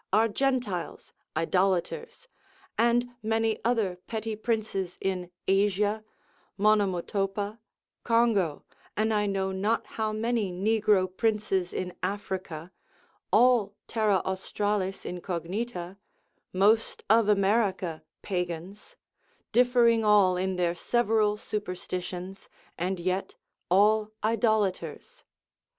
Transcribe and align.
are 0.11 0.27
gentiles, 0.27 1.13
idolaters, 1.37 2.27
and 2.75 3.09
many 3.21 3.63
other 3.63 3.97
petty 4.07 4.35
princes 4.35 4.97
in 4.99 5.29
Asia, 5.47 6.03
Monomotopa, 6.57 7.59
Congo, 8.03 8.65
and 8.97 9.13
I 9.13 9.27
know 9.27 9.51
not 9.51 9.85
how 9.85 10.11
many 10.11 10.51
Negro 10.51 11.05
princes 11.17 11.71
in 11.71 11.93
Africa, 12.01 12.71
all 13.31 13.75
Terra 13.85 14.23
Australis 14.25 15.05
incognita 15.05 15.97
most 16.51 17.03
of 17.07 17.29
America 17.29 18.01
pagans, 18.23 18.95
differing 19.51 20.03
all 20.03 20.35
in 20.35 20.55
their 20.55 20.73
several 20.73 21.37
superstitions; 21.37 22.49
and 22.75 22.99
yet 22.99 23.35
all 23.69 24.09
idolaters. 24.23 25.23